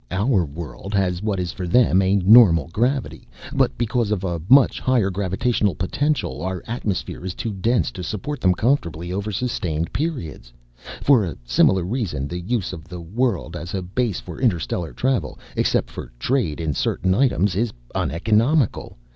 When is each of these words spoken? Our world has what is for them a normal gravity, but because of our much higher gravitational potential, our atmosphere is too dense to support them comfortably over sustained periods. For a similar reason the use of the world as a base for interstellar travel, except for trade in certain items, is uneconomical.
Our 0.09 0.45
world 0.47 0.95
has 0.95 1.21
what 1.21 1.39
is 1.39 1.51
for 1.51 1.67
them 1.67 2.01
a 2.01 2.15
normal 2.15 2.69
gravity, 2.69 3.27
but 3.53 3.77
because 3.77 4.09
of 4.09 4.25
our 4.25 4.41
much 4.49 4.79
higher 4.79 5.11
gravitational 5.11 5.75
potential, 5.75 6.41
our 6.41 6.63
atmosphere 6.65 7.23
is 7.23 7.35
too 7.35 7.53
dense 7.53 7.91
to 7.91 8.01
support 8.03 8.41
them 8.41 8.55
comfortably 8.55 9.11
over 9.13 9.31
sustained 9.31 9.93
periods. 9.93 10.51
For 11.03 11.23
a 11.23 11.37
similar 11.45 11.83
reason 11.83 12.27
the 12.27 12.39
use 12.41 12.73
of 12.73 12.87
the 12.87 12.99
world 12.99 13.55
as 13.55 13.75
a 13.75 13.83
base 13.83 14.19
for 14.19 14.41
interstellar 14.41 14.91
travel, 14.93 15.37
except 15.55 15.91
for 15.91 16.11
trade 16.17 16.59
in 16.59 16.73
certain 16.73 17.13
items, 17.13 17.55
is 17.55 17.71
uneconomical. 17.93 18.97